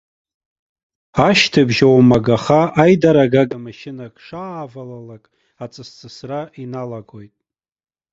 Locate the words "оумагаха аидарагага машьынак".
1.89-4.15